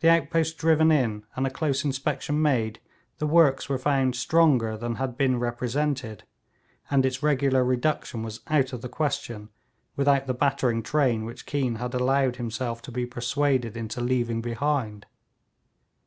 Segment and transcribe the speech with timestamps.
[0.00, 2.80] The outposts driven in, and a close inspection made,
[3.18, 6.24] the works were found stronger than had been represented,
[6.90, 9.50] and its regular reduction was out of the question
[9.96, 15.04] without the battering train which Keane had allowed himself to be persuaded into leaving behind.